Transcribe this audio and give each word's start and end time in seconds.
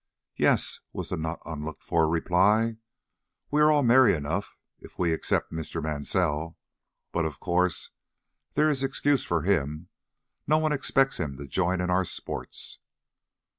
"Yes," 0.35 0.79
was 0.93 1.09
the 1.09 1.15
not 1.15 1.43
unlooked 1.45 1.83
for 1.83 2.09
reply. 2.09 2.77
"We 3.51 3.61
are 3.61 3.71
all 3.71 3.83
merry 3.83 4.15
enough 4.15 4.57
if 4.79 4.97
we 4.97 5.13
except 5.13 5.51
Mr. 5.53 5.79
Mansell. 5.79 6.57
But, 7.11 7.25
of 7.25 7.39
course, 7.39 7.91
there 8.55 8.67
is 8.67 8.83
excuse 8.83 9.23
for 9.25 9.43
him. 9.43 9.89
No 10.47 10.57
one 10.57 10.71
expects 10.73 11.17
him 11.19 11.37
to 11.37 11.45
join 11.45 11.81
in 11.81 11.91
our 11.91 12.03
sports." 12.03 12.79